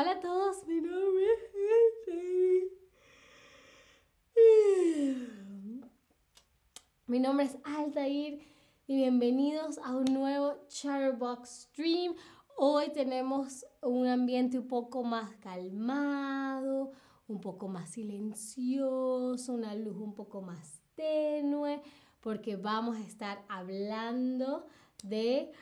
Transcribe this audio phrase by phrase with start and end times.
[0.00, 2.72] Hola a todos, mi nombre es
[7.06, 8.40] Mi nombre es Altair
[8.86, 12.14] y bienvenidos a un nuevo Chatterbox Stream.
[12.56, 16.92] Hoy tenemos un ambiente un poco más calmado,
[17.28, 21.82] un poco más silencioso, una luz un poco más tenue,
[22.22, 24.66] porque vamos a estar hablando
[25.04, 25.52] de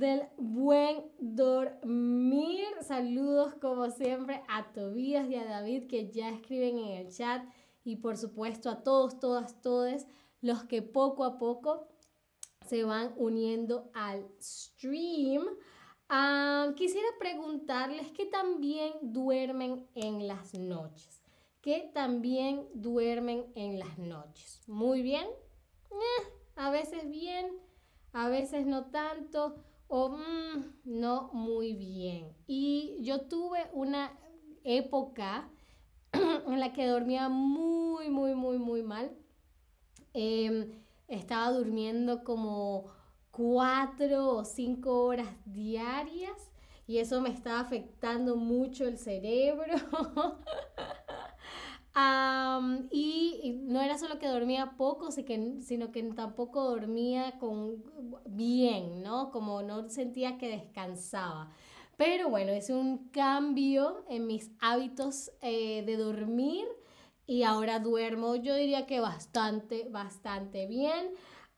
[0.00, 2.64] del buen dormir.
[2.80, 7.44] Saludos como siempre a Tobías y a David que ya escriben en el chat
[7.84, 10.06] y por supuesto a todos, todas, todos
[10.40, 11.86] los que poco a poco
[12.66, 15.44] se van uniendo al stream.
[16.08, 21.22] Ah, quisiera preguntarles que también duermen en las noches.
[21.60, 24.62] Que también duermen en las noches.
[24.66, 25.26] Muy bien.
[25.90, 27.60] Eh, a veces bien
[28.12, 32.32] a veces no tanto o mm, no muy bien.
[32.46, 34.16] Y yo tuve una
[34.62, 35.50] época
[36.12, 39.10] en la que dormía muy, muy, muy, muy mal.
[40.14, 40.70] Em,
[41.08, 42.86] estaba durmiendo como
[43.32, 46.52] cuatro o cinco horas diarias
[46.86, 49.74] y eso me estaba afectando mucho el cerebro.
[52.90, 57.82] y, no era solo que dormía poco, sino que tampoco dormía con,
[58.26, 59.30] bien, ¿no?
[59.30, 61.50] Como no sentía que descansaba.
[61.96, 66.66] Pero bueno, hice un cambio en mis hábitos eh, de dormir
[67.26, 71.10] y ahora duermo, yo diría que bastante, bastante bien.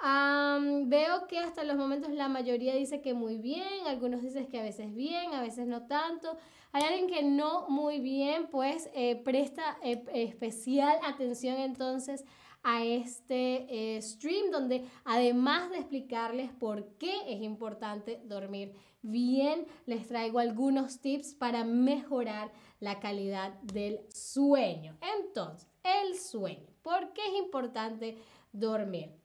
[0.03, 4.63] Veo que hasta los momentos la mayoría dice que muy bien, algunos dicen que a
[4.63, 6.37] veces bien, a veces no tanto.
[6.73, 12.25] Hay alguien que no muy bien, pues eh, presta eh, especial atención entonces
[12.63, 20.07] a este eh, stream donde además de explicarles por qué es importante dormir bien, les
[20.07, 24.97] traigo algunos tips para mejorar la calidad del sueño.
[25.19, 26.69] Entonces, el sueño.
[26.83, 28.17] ¿Por qué es importante
[28.53, 29.22] dormir?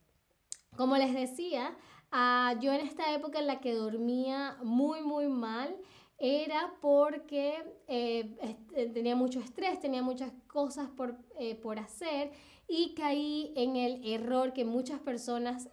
[0.77, 1.75] Como les decía,
[2.11, 5.75] ah, yo en esta época en la que dormía muy, muy mal,
[6.19, 7.53] era porque
[7.87, 8.35] eh,
[8.75, 12.31] eh, tenía mucho estrés, tenía muchas cosas por, eh, por, hacer
[12.67, 15.69] y caí en el error que muchas personas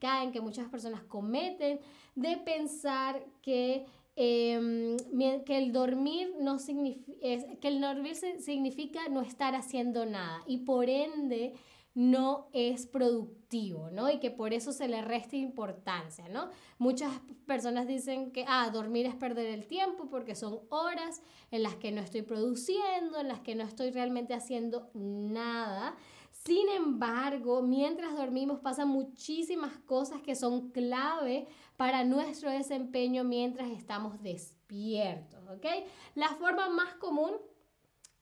[0.00, 1.78] caen, que muchas personas cometen,
[2.14, 4.96] de pensar que, em,
[5.44, 11.54] que el dormir no que el dormir significa no estar haciendo nada y por ende
[11.94, 14.10] no es productivo, ¿no?
[14.10, 16.48] Y que por eso se le resta importancia, ¿no?
[16.78, 17.12] Muchas
[17.46, 21.20] personas dicen que, ah, dormir es perder el tiempo porque son horas
[21.50, 25.96] en las que no estoy produciendo, en las que no estoy realmente haciendo nada.
[26.30, 34.22] Sin embargo, mientras dormimos pasan muchísimas cosas que son clave para nuestro desempeño mientras estamos
[34.22, 35.66] despiertos, ¿ok?
[36.14, 37.32] La forma más común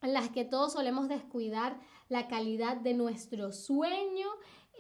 [0.01, 4.27] en las que todos solemos descuidar la calidad de nuestro sueño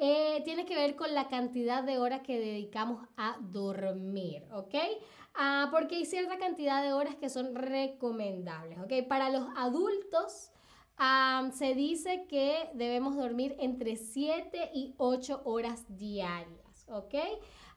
[0.00, 4.74] eh, tiene que ver con la cantidad de horas que dedicamos a dormir, ¿ok?
[5.34, 9.06] Ah, porque hay cierta cantidad de horas que son recomendables, ¿ok?
[9.08, 10.52] Para los adultos
[11.52, 17.14] se dice que debemos dormir entre 7 y 8 horas diarias, ¿ok?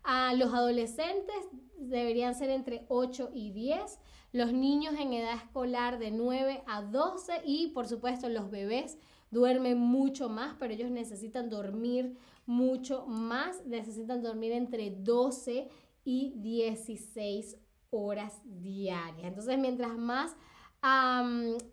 [0.03, 1.35] A los adolescentes
[1.77, 3.99] deberían ser entre 8 y 10
[4.31, 8.97] los niños en edad escolar de 9 a 12 y por supuesto los bebés
[9.31, 15.69] duermen mucho más, pero ellos necesitan dormir mucho más, necesitan dormir entre 12
[16.03, 17.57] y 16
[17.89, 19.27] horas diarias.
[19.27, 20.35] Entonces, mientras más,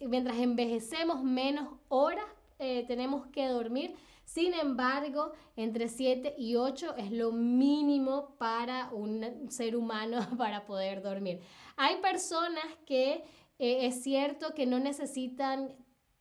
[0.01, 2.27] mientras envejecemos menos horas
[2.59, 3.95] eh, tenemos que dormir.
[4.25, 11.03] Sin embargo, entre 7 y 8 es lo mínimo para un ser humano para poder
[11.03, 11.41] dormir.
[11.77, 13.25] Hay personas que
[13.59, 15.75] eh, es cierto que no necesitan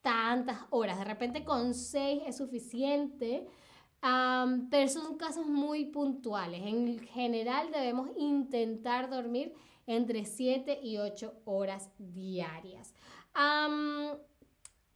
[0.07, 3.45] tantas horas, de repente con 6 es suficiente,
[3.99, 6.61] pero son casos muy puntuales.
[6.63, 9.53] En general debemos intentar dormir
[9.85, 12.93] entre 7 y 8 horas diarias.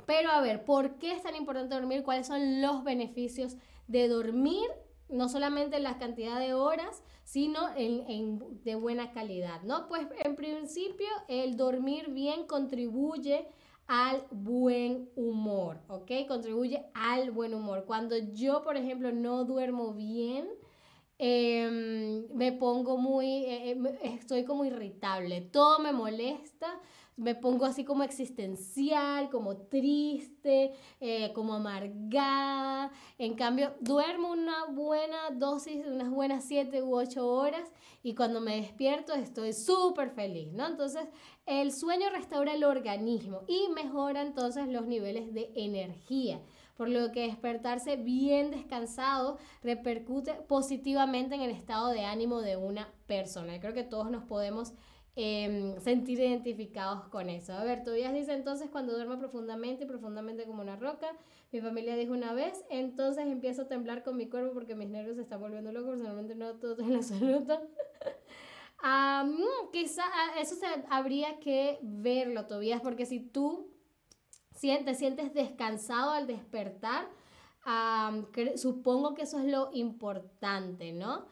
[0.06, 2.04] pero a ver, ¿por qué es tan importante dormir?
[2.04, 4.70] ¿Cuáles son los beneficios de dormir?
[5.10, 9.90] No solamente en la cantidad de horas, sino en, de buena calidad, ¿no?
[9.90, 13.50] Pues en principio el dormir bien contribuye
[13.92, 16.10] al buen humor, ¿ok?
[16.26, 17.84] Contribuye al buen humor.
[17.86, 20.48] Cuando yo, por ejemplo, no duermo bien,
[21.20, 26.80] em, me pongo muy, eh, eh, estoy como irritable, todo me molesta,
[27.18, 30.72] me pongo así como existencial, como triste,
[31.02, 32.92] eh, como amargada.
[33.18, 37.70] En cambio, duermo una buena dosis, unas buenas 7 u 8 horas
[38.04, 40.66] y cuando me despierto estoy súper feliz, ¿no?
[40.66, 41.04] Entonces,
[41.60, 46.40] el sueño restaura el organismo y mejora entonces los niveles de energía
[46.78, 52.92] por lo que despertarse bien descansado repercute positivamente en el estado de ánimo de una
[53.06, 53.60] persona.
[53.60, 54.74] Creo que todos nos podemos
[55.18, 57.52] Em, sentir identificados con eso.
[57.54, 61.08] A ver, Tobias dice entonces cuando duermo profundamente y profundamente como una roca,
[61.52, 65.18] mi familia dijo una vez, entonces empiezo a temblar con mi cuerpo porque mis nervios
[65.18, 67.60] se están volviendo locos, personalmente no todo en absoluto.
[69.72, 73.72] quizá ah, eso se, habría que verlo, Tobias, porque si tú
[74.56, 77.08] sientes, sientes descansado al despertar,
[78.56, 81.30] supongo que eso es lo importante, ¿no?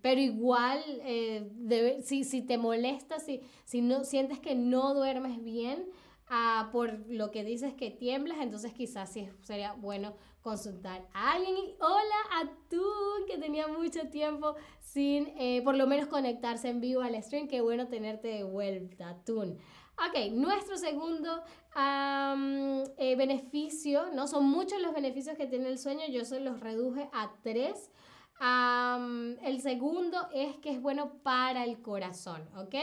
[0.00, 5.86] pero igual, eh, si, si, te molesta, si, si no, sientes que no duermes bien
[6.30, 11.56] uh, por lo que dices que tiemblas, entonces quizás sí sería bueno consultar a alguien.
[11.80, 12.84] Hola a tú,
[13.26, 17.48] que tenía mucho tiempo sin eh, por lo menos conectarse en vivo al stream.
[17.48, 19.58] Qué bueno tenerte de vuelta, Tun.
[20.08, 21.42] Ok, nuestro segundo
[21.76, 24.26] eh, beneficio, ¿no?
[24.26, 27.90] Son muchos los beneficios que tiene el sueño, yo se los reduje a tres
[28.40, 32.74] el segundo es que es bueno para el corazón, ¿ok?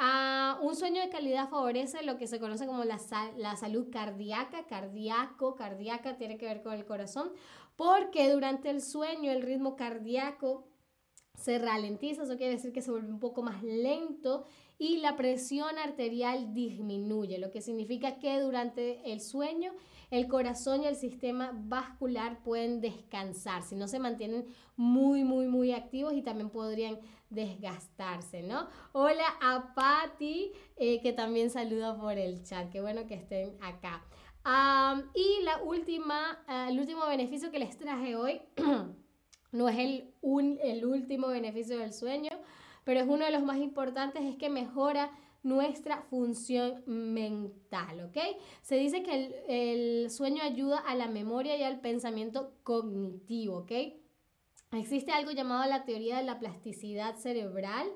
[0.00, 3.00] Ah, un sueño de calidad favorece lo que se conoce como la,
[3.36, 7.32] la salud cardíaca, cardíaco, cardíaca tiene que ver con el corazón,
[7.74, 10.68] porque durante el sueño el ritmo cardíaco
[11.34, 14.44] se ralentiza, eso quiere decir que se vuelve un poco más lento
[14.78, 19.72] y la presión arterial disminuye, lo que significa que durante el sueño
[20.10, 24.46] el corazón y el sistema vascular pueden descansar, si no se mantienen
[24.76, 26.98] muy, muy, muy activos y también podrían
[27.30, 28.68] desgastarse, ¿no?
[28.92, 34.02] Hola a Patti, eh, que también saluda por el chat, qué bueno que estén acá.
[35.14, 38.40] y la última, ah, el último beneficio que les traje hoy,
[39.52, 40.14] no es el,
[40.62, 42.30] el último beneficio del sueño,
[42.84, 45.10] pero es uno de los más importantes, es que mejora
[45.42, 48.18] nuestra función mental, ¿ok?
[48.62, 53.72] Se dice que el, sueño ayuda a la memoria y al pensamiento cognitivo, ¿ok?
[54.72, 57.86] Existe algo llamado la teoría de la plasticidad cerebral,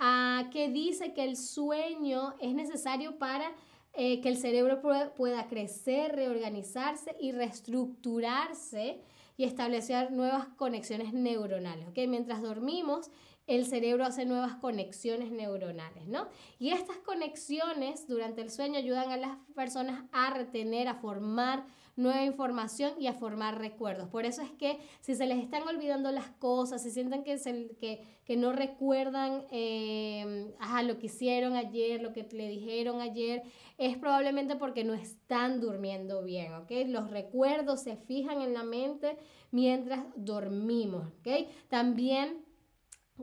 [0.00, 3.54] uh, que dice que el sueño es necesario para
[3.92, 4.80] eh, que el cerebro
[5.16, 9.00] pueda crecer, reorganizarse y reestructurarse
[9.36, 11.88] y establecer nuevas conexiones neuronales.
[11.88, 11.98] ¿ok?
[12.06, 13.10] Mientras dormimos,
[13.50, 16.28] el cerebro hace nuevas conexiones neuronales, ¿no?
[16.60, 21.64] Y estas conexiones durante el sueño ayudan a las personas a retener, a formar
[21.96, 24.08] nueva información y a formar recuerdos.
[24.08, 27.36] Por eso es que si se les están olvidando las cosas, si sienten que,
[27.80, 30.54] que, que no recuerdan eh,
[30.84, 33.42] lo que hicieron ayer, lo que le dijeron ayer,
[33.78, 36.70] es probablemente porque no están durmiendo bien, ¿ok?
[36.86, 39.18] Los recuerdos se fijan en la mente
[39.50, 41.48] mientras dormimos, ¿ok?
[41.68, 42.44] También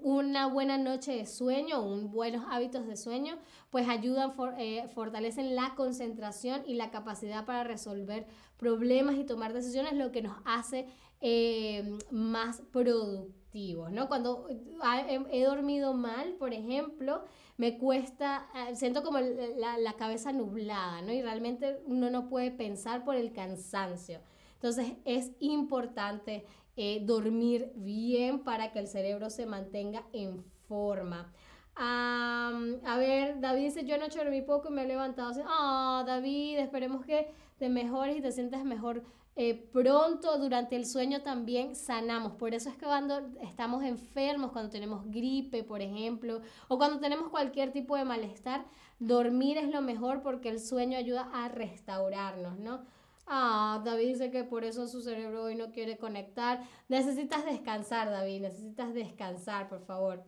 [0.03, 3.37] una buena noche de sueño, un buenos hábitos de sueño,
[3.69, 8.27] pues ayudan, eh, fortalecen la concentración y la capacidad para resolver
[8.57, 10.87] problemas y tomar decisiones, lo que nos hace
[11.21, 14.07] eh, más productivos, ¿no?
[14.07, 14.47] Cuando
[14.81, 17.23] ah, he, dormido mal, por ejemplo,
[17.57, 21.11] me cuesta, eh, siento como la, la cabeza nublada, ¿no?
[21.11, 24.19] Y realmente uno no puede pensar por el cansancio.
[24.55, 26.45] Entonces es importante
[26.77, 31.33] eh, dormir bien para que el cerebro se mantenga en forma.
[31.75, 35.31] a ver, David dice, yo anoche dormí poco y me he levantado.
[35.45, 39.03] Ah, David, esperemos que te mejores y te sientas mejor
[39.35, 40.37] eh, pronto.
[40.39, 42.33] Durante el sueño también sanamos.
[42.33, 47.29] Por eso es que cuando estamos enfermos, cuando tenemos gripe, por ejemplo, o cuando tenemos
[47.29, 48.65] cualquier tipo de malestar,
[48.99, 52.81] dormir es lo mejor porque el sueño ayuda a restaurarnos, ¿no?
[53.27, 56.63] Ah, David dice que por eso su cerebro hoy no quiere conectar.
[56.87, 60.23] Necesitas descansar, David, necesitas descansar, por favor.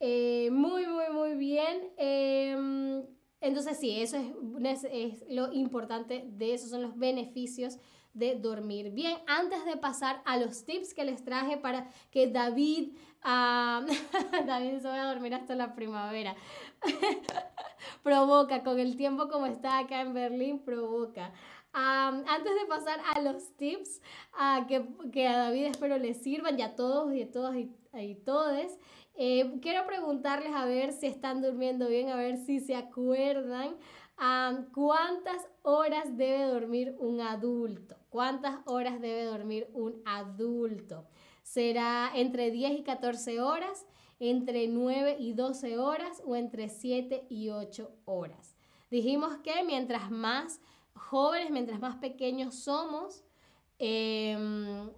[0.00, 1.92] Eh, muy, muy, muy bien.
[1.96, 3.04] Em,
[3.40, 7.78] entonces sí, eso es, lo importante de eso, son los beneficios
[8.12, 9.18] de dormir bien.
[9.28, 15.08] Antes de pasar a los tips que les traje para que David, David se vaya
[15.08, 16.34] a dormir hasta la primavera.
[18.02, 21.32] provoca, con el tiempo como está acá en Berlín, provoca.
[21.72, 24.00] antes de pasar a los tips
[24.34, 28.78] uh, que, que, a David espero les sirvan, ya todos y todas y, y todes,
[29.14, 33.76] eh, quiero preguntarles a ver si están durmiendo bien, a ver si se acuerdan
[34.72, 37.96] cuántas horas debe dormir un adulto.
[38.08, 41.06] ¿Cuántas horas debe dormir un adulto?
[41.42, 43.86] ¿Será entre 10 y 14 horas?
[44.22, 48.54] Entre 9 y 12 horas o entre 7 y 8 horas.
[48.88, 50.60] Dijimos que mientras más
[50.94, 53.24] jóvenes, mientras más pequeños somos,
[53.80, 54.88] em,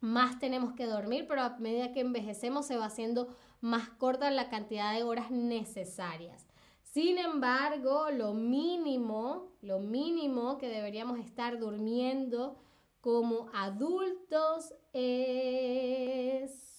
[0.00, 4.50] más tenemos que dormir, pero a medida que envejecemos se va haciendo más corta la
[4.50, 6.46] cantidad de horas necesarias.
[6.82, 12.58] Sin embargo, lo mínimo, lo mínimo que deberíamos estar durmiendo
[13.00, 16.77] como adultos es...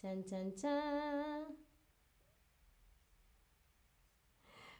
[0.00, 1.44] Chan, chan, chan.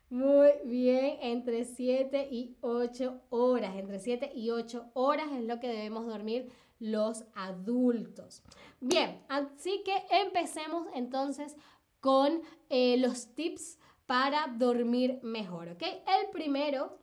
[0.09, 3.77] Muy bien, entre 7 y 8 horas.
[3.77, 8.43] Entre 7 y 8 horas es lo que debemos dormir los adultos.
[8.81, 11.55] Bien, así que empecemos entonces
[12.01, 15.83] con eh, los tips para dormir mejor, ¿ok?
[15.83, 16.99] El primero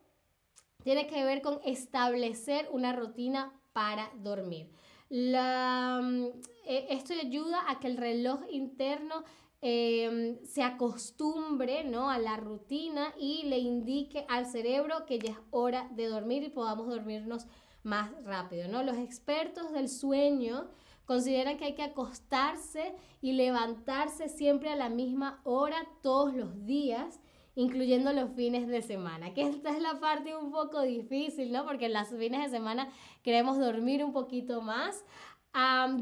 [0.83, 4.71] tiene que ver con establecer una rutina para dormir.
[5.09, 6.25] La, mm,
[6.65, 9.23] eh, esto ayuda a que el reloj interno
[9.61, 12.11] em, se acostumbre ¿no?
[12.11, 16.49] a la rutina y le indique al cerebro que ya es hora de dormir y
[16.49, 17.47] podamos dormirnos
[17.83, 18.67] más rápido.
[18.67, 18.83] ¿no?
[18.83, 20.67] Los expertos del sueño
[21.05, 27.19] consideran que hay que acostarse y levantarse siempre a la misma hora todos los días,
[27.57, 31.65] incluyendo los fines de semana, que esta es la parte un poco difícil, ¿no?
[31.65, 32.87] Porque en los fines de semana
[33.23, 35.03] queremos dormir un poquito más.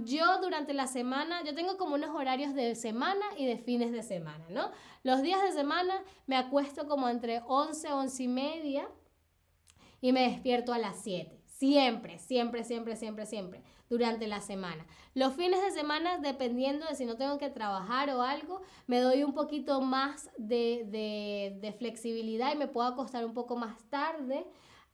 [0.03, 4.03] yo durante la semana, yo tengo como unos horarios de semana y de fines de
[4.03, 4.69] semana, ¿no?
[5.03, 8.89] Los días de semana me acuesto como entre 11, 11 y media
[10.01, 11.41] y me despierto a las 7.
[11.45, 14.86] Siempre, siempre, siempre, siempre, siempre, durante la semana.
[15.13, 19.24] Los fines de semana, dependiendo de si no tengo que trabajar o algo, me doy
[19.24, 24.46] un poquito más de, flexibilidad y me puedo acostar un poco más tarde.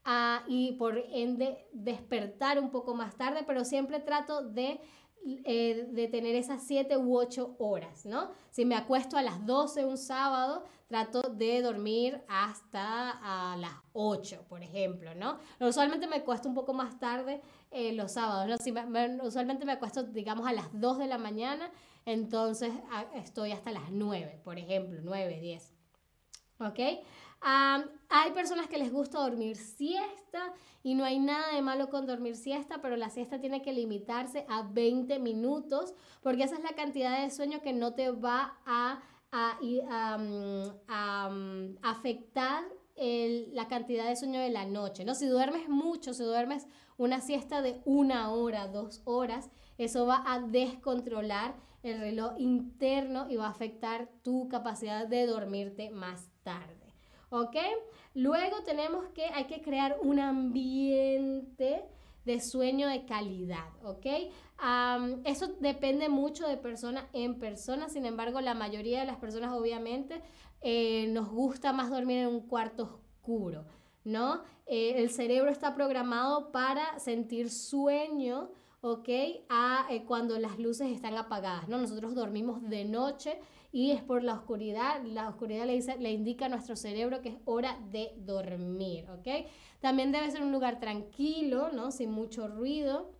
[0.04, 4.80] Ah, y por ende despertar un poco más tarde, pero siempre trato de
[5.24, 8.32] eh, de tener esas 7 u 8 horas, ¿no?
[8.50, 14.46] Si me acuesto a las 12 un sábado, trato de dormir hasta a las 8,
[14.48, 15.38] por ejemplo, ¿no?
[15.60, 18.58] Usualmente me acuesto un poco más tarde eh, los sábados, ¿no?
[18.58, 18.74] Si
[19.22, 21.70] usualmente me acuesto, digamos, a las 2 de la mañana,
[22.04, 22.72] entonces
[23.14, 25.72] estoy hasta las 9, por ejemplo, 9, 10.
[26.58, 26.78] ¿Ok?
[27.44, 32.36] Hay personas que les gusta dormir siesta y no hay nada de malo con dormir
[32.36, 37.20] siesta, pero la siesta tiene que limitarse a 20 minutos porque esa es la cantidad
[37.20, 39.02] de sueño que no te va a,
[41.82, 42.64] afectar
[42.96, 45.04] la cantidad de sueño de la noche.
[45.04, 45.14] ¿no?
[45.14, 46.66] Si duermes mucho, si duermes
[46.98, 53.36] una siesta de una hora, dos horas, eso va a descontrolar el reloj interno y
[53.36, 56.81] va a afectar tu capacidad de dormirte más tarde.
[57.32, 57.56] ¿Ok?
[58.14, 61.82] Luego tenemos que, hay que crear un ambiente
[62.24, 64.06] de sueño de calidad, ¿ok?
[65.24, 70.22] eso depende mucho de persona en persona, sin embargo, la mayoría de las personas obviamente
[70.60, 73.64] eh, nos gusta más dormir en un cuarto oscuro,
[74.04, 74.42] ¿no?
[74.66, 78.50] Eh, el cerebro está programado para sentir sueño,
[78.82, 79.08] ¿ok?
[79.48, 81.78] A, eh, cuando las luces están apagadas, ¿no?
[81.78, 83.38] Nosotros dormimos de noche
[83.70, 85.02] y es por la oscuridad.
[85.04, 89.48] La oscuridad le, dice, le indica a nuestro cerebro que es hora de dormir, ¿ok?
[89.80, 91.92] También debe ser un lugar tranquilo, ¿no?
[91.92, 93.12] Sin mucho ruido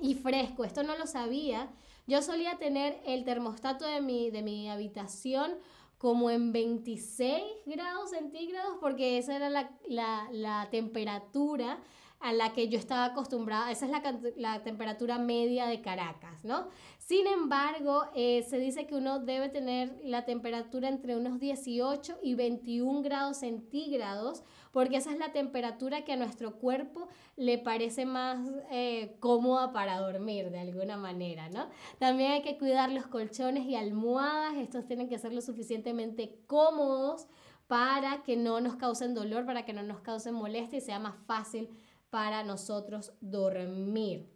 [0.00, 0.64] y fresco.
[0.64, 1.70] Esto no lo sabía.
[2.08, 5.54] Yo solía tener el termostato de mi, de mi habitación
[5.96, 11.80] como en 26 grados centígrados porque esa era la, la, la temperatura
[12.20, 14.02] a la que yo estaba acostumbrada, esa es la,
[14.36, 16.68] la temperatura media de Caracas, ¿no?
[16.98, 22.34] Sin embargo, eh, se dice que uno debe tener la temperatura entre unos 18 y
[22.34, 28.40] 21 grados centígrados, porque esa es la temperatura que a nuestro cuerpo le parece más
[28.70, 31.68] eh, cómoda para dormir de alguna manera, ¿no?
[31.98, 37.28] También hay que cuidar los colchones y almohadas, estos tienen que ser lo suficientemente cómodos
[37.68, 41.14] para que no nos causen dolor, para que no nos causen molestia y sea más
[41.26, 41.70] fácil
[42.10, 44.28] para nosotros dormir.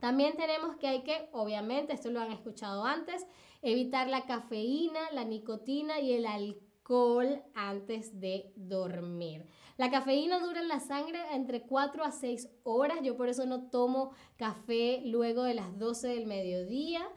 [0.00, 3.24] También tenemos que hay que, obviamente, esto lo han escuchado antes,
[3.62, 9.46] evitar la cafeína, la nicotina y el alcohol antes de dormir.
[9.76, 12.98] La cafeína dura en la sangre entre 4 a 6 horas.
[13.02, 17.08] Yo por eso no tomo café luego de las 12 del mediodía.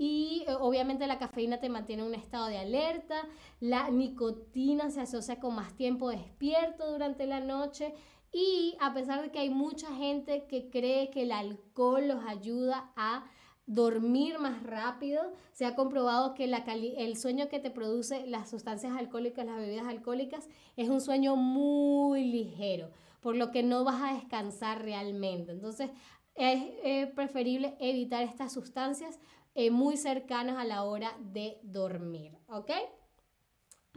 [0.00, 3.28] Y eh, obviamente la cafeína te mantiene en un estado de alerta.
[3.60, 7.92] La nicotina se asocia con más tiempo despierto durante la noche
[8.32, 12.90] y a pesar de que hay mucha gente que cree que el alcohol los ayuda
[12.96, 13.26] a
[13.66, 19.44] dormir más rápido, se ha comprobado que el sueño que te produce las sustancias alcohólicas,
[19.44, 22.88] las bebidas alcohólicas, es un sueño muy ligero,
[23.20, 25.52] por lo que no vas a descansar realmente.
[25.52, 25.90] Entonces,
[26.36, 29.20] es preferible evitar estas sustancias
[29.60, 32.70] eh, muy cercanos a la hora de dormir, ¿ok?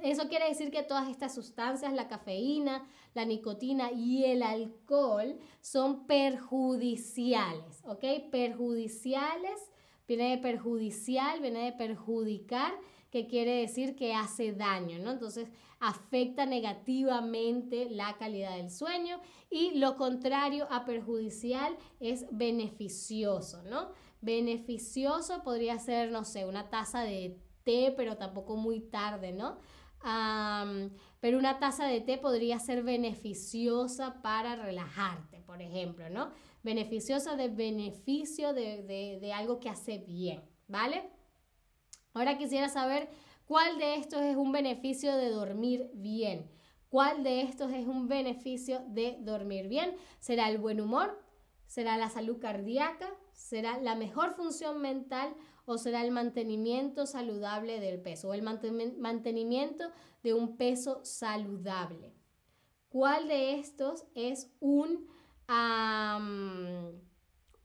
[0.02, 6.06] Eso quiere decir que todas estas sustancias, la cafeína, la nicotina y el alcohol, son
[6.06, 8.04] perjudiciales, ¿ok?
[8.30, 9.72] Perjudiciales,
[10.06, 12.74] viene de perjudicial, viene de perjudicar,
[13.10, 15.12] que quiere decir que hace daño, ¿no?
[15.12, 15.48] Entonces
[15.80, 23.92] afecta negativamente la calidad del sueño y lo contrario a perjudicial es beneficioso, ¿no?
[24.24, 29.58] Beneficioso podría ser, no sé, una taza de té, pero tampoco muy tarde, ¿no?
[31.22, 36.32] pero una taza de té podría ser beneficiosa para relajarte, por ejemplo, ¿no?
[36.62, 41.10] Beneficiosa de beneficio de, de algo que hace bien, ¿vale?
[42.14, 43.10] Ahora quisiera saber
[43.46, 46.52] cuál de estos es un beneficio de dormir bien.
[46.90, 49.96] ¿Cuál de estos es un beneficio de dormir bien?
[50.20, 51.23] ¿Será el buen humor?
[51.74, 53.10] ¿Será la salud cardíaca?
[53.32, 55.36] ¿Será la mejor función mental?
[55.66, 62.14] o será el mantenimiento saludable del peso o el mantenimiento de un peso saludable.
[62.90, 65.08] ¿Cuál de estos es un,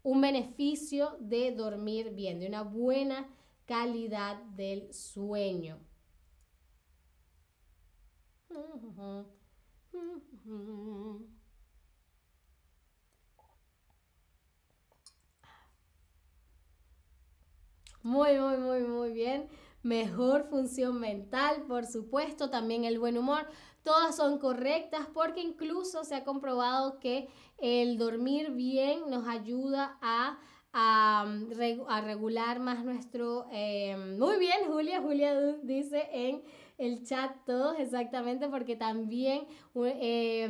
[0.02, 3.28] un beneficio de dormir bien, de una buena
[3.66, 5.80] calidad del sueño?
[18.08, 19.48] Muy, muy, muy, muy bien.
[19.82, 23.46] Mejor función mental, por supuesto, también el buen humor.
[23.82, 30.38] Todas son correctas porque incluso se ha comprobado que el dormir bien nos ayuda a,
[30.72, 33.44] a, regular más nuestro...
[33.52, 35.02] Eh, muy bien, Julia.
[35.02, 36.42] Julia dice en
[36.78, 39.46] el chat todos exactamente porque también...
[39.84, 40.48] Eh,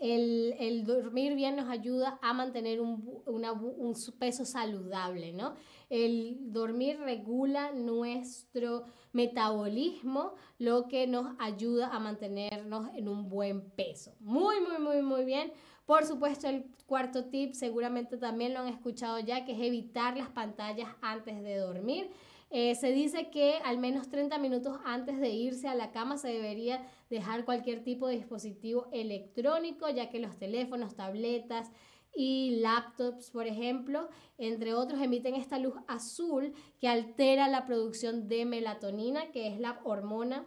[0.00, 5.54] el, dormir bien nos ayuda a mantener un, un, peso saludable, ¿no?
[5.88, 14.14] El dormir regula nuestro metabolismo, lo que nos ayuda a mantenernos en un buen peso.
[14.20, 15.52] Muy, muy, muy, muy bien.
[15.84, 20.28] Por supuesto, el cuarto tip seguramente también lo han escuchado ya, que es evitar las
[20.28, 22.10] pantallas antes de dormir.
[22.52, 26.28] Eh, se dice que al menos 30 minutos antes de irse a la cama se
[26.28, 31.70] debería dejar cualquier tipo de dispositivo electrónico, ya que los teléfonos, tabletas
[32.12, 38.44] y laptops, por ejemplo, entre otros, emiten esta luz azul que altera la producción de
[38.44, 40.44] melatonina, que es la hormona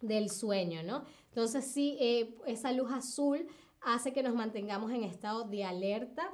[0.00, 1.04] del sueño, ¿no?
[1.28, 3.46] Entonces, sí, eh, esa luz azul
[3.82, 6.32] hace que nos mantengamos en estado de alerta.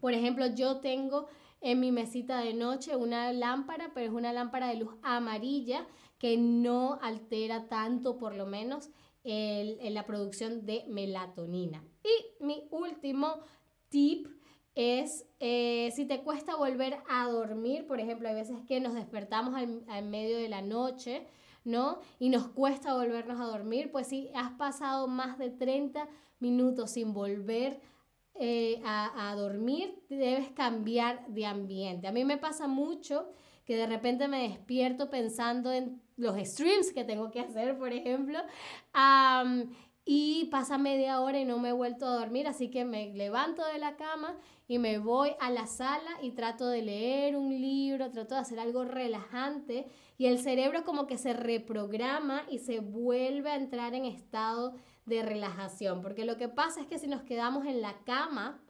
[0.00, 1.28] Por ejemplo, yo tengo
[1.60, 5.86] en mi mesita de noche una lámpara, pero es una lámpara de luz amarilla
[6.18, 8.90] que no altera tanto, por lo menos,
[9.24, 11.84] el, la producción de melatonina.
[12.04, 13.40] Y mi último
[13.88, 14.28] tip
[14.76, 19.54] es eh, si te cuesta volver a dormir, por ejemplo, hay veces que nos despertamos
[19.54, 21.26] al, medio de la noche,
[21.64, 21.98] ¿no?
[22.18, 27.14] Y nos cuesta volvernos a dormir, pues si has pasado más de 30 minutos sin
[27.14, 27.80] volver
[28.40, 32.06] eh, a, dormir, debes cambiar de ambiente.
[32.06, 33.28] A mí me pasa mucho
[33.64, 38.38] que de repente me despierto pensando en los streams que tengo que hacer, por ejemplo,
[40.08, 43.66] y pasa media hora y no me he vuelto a dormir, así que me levanto
[43.66, 44.36] de la cama
[44.68, 48.60] y me voy a la sala y trato de leer un libro, trato de hacer
[48.60, 54.04] algo relajante y el cerebro como que se reprograma y se vuelve a entrar en
[54.04, 58.60] estado de relajación, porque lo que pasa es que si nos quedamos en la cama,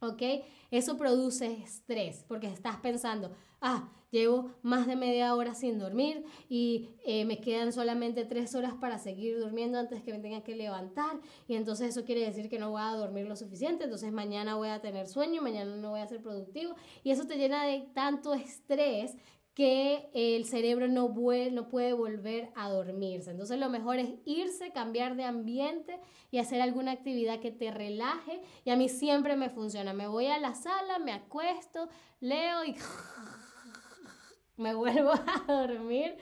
[0.00, 0.22] ¿ok?
[0.70, 6.90] Eso produce estrés, porque estás pensando, ah, llevo más de media hora sin dormir y
[7.04, 11.18] eh, me quedan solamente tres horas para seguir durmiendo antes que me tenga que levantar
[11.48, 14.68] y entonces eso quiere decir que no voy a dormir lo suficiente, entonces mañana voy
[14.68, 18.34] a tener sueño, mañana no voy a ser productivo y eso te llena de tanto
[18.34, 19.16] estrés
[19.54, 21.14] que el cerebro no,
[21.52, 23.30] no puede volver a dormirse.
[23.30, 26.00] Entonces lo mejor es irse, cambiar de ambiente
[26.32, 28.42] y hacer alguna actividad que te relaje.
[28.64, 29.92] Y a mí siempre me funciona.
[29.92, 31.88] Me voy a la sala, me acuesto,
[32.20, 32.74] leo y
[34.56, 35.12] me vuelvo
[35.48, 36.16] a dormir.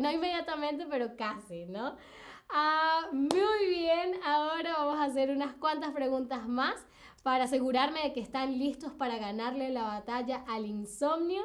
[0.00, 1.96] no inmediatamente, pero casi, ¿no?
[2.48, 6.86] Ah, muy bien, ahora vamos a hacer unas cuantas preguntas más
[7.24, 11.42] para asegurarme de que están listos para ganarle la batalla al insomnio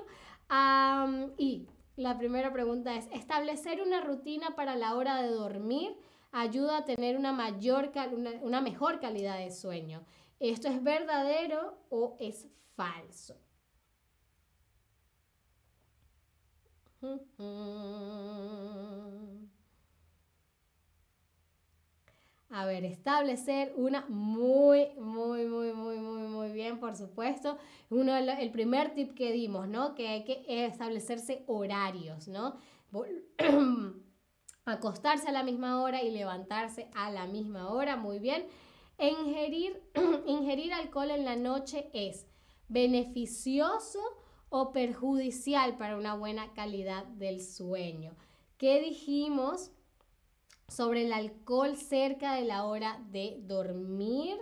[1.38, 5.96] y la primera pregunta es, ¿establecer una rutina para la hora de dormir
[6.32, 7.92] ayuda a tener una, mayor,
[8.42, 10.04] una, mejor calidad de sueño?
[10.40, 13.38] ¿Esto es verdadero o es falso?
[22.54, 27.58] A ver, establecer una muy, muy, muy, muy, muy, muy bien, por supuesto.
[27.90, 29.96] Uno, el primer tip que dimos, ¿no?
[29.96, 32.58] Que hay que establecerse horarios, ¿no?
[34.66, 38.46] Acostarse a la misma hora y levantarse a la misma hora, muy bien.
[39.00, 39.82] Ingerir,
[40.28, 42.28] ingerir alcohol en la noche es
[42.68, 44.02] beneficioso
[44.50, 48.14] o perjudicial para una buena calidad del sueño.
[48.58, 49.72] ¿Qué dijimos?
[50.72, 54.38] Sobre el alcohol cerca de la hora de dormir.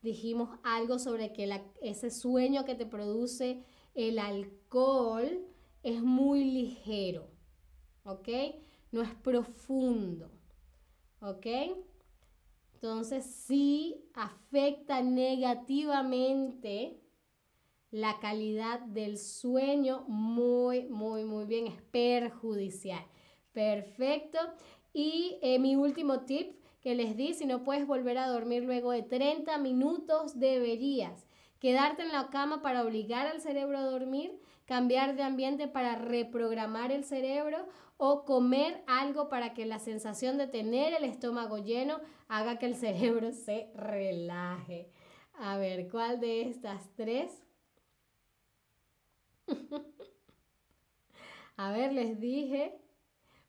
[0.00, 3.62] Dijimos algo sobre que ese sueño que te produce
[3.94, 5.44] el alcohol
[5.82, 7.28] es muy ligero,
[8.04, 8.28] ¿ok?
[8.90, 10.30] No es profundo,
[11.20, 11.46] ¿ok?
[12.74, 17.02] Entonces sí afecta negativamente
[17.90, 23.04] la calidad del sueño muy, muy, muy bien, es perjudicial.
[23.52, 24.38] Perfecto.
[24.98, 28.92] Y eh, mi último tip que les di, si no puedes volver a dormir luego
[28.92, 31.26] de 30 minutos, deberías
[31.60, 36.92] quedarte en la cama para obligar al cerebro a dormir, cambiar de ambiente para reprogramar
[36.92, 42.58] el cerebro o comer algo para que la sensación de tener el estómago lleno haga
[42.58, 44.88] que el cerebro se relaje.
[45.34, 47.44] A ver, ¿cuál de estas tres?
[51.58, 52.80] a ver, les dije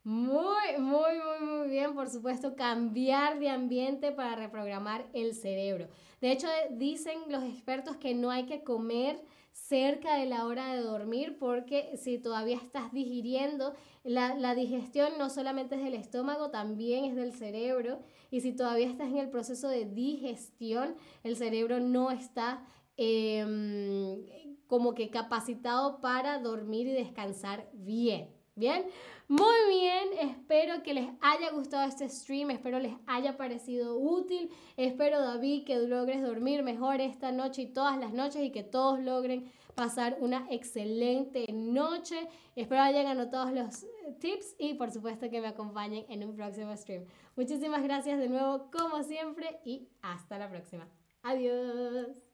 [0.07, 5.89] muy, muy, muy, muy bien, por supuesto, cambiar de ambiente para reprogramar el cerebro.
[6.21, 10.79] De hecho, dicen los expertos que no hay que comer cerca de la hora de
[10.79, 13.73] dormir porque si todavía estás digiriendo,
[14.05, 17.99] la, la, digestión no solamente es del estómago, también es del cerebro.
[18.31, 22.65] Y si todavía estás en el proceso de digestión, el cerebro no está
[22.95, 24.25] em,
[24.67, 28.36] como que capacitado para dormir y descansar bien.
[28.57, 28.87] Bien,
[29.27, 35.21] muy bien, espero que les haya gustado este stream, espero les haya parecido útil, espero
[35.21, 39.51] David que logres dormir mejor esta noche y todas las noches y que todos logren
[39.75, 42.15] pasar una excelente noche.
[42.55, 43.85] Espero hayan anotado los
[44.19, 47.05] tips y por supuesto que me acompañen en un próximo stream.
[47.35, 50.89] Muchísimas gracias de nuevo como siempre y hasta la próxima.
[51.21, 52.26] Adiós.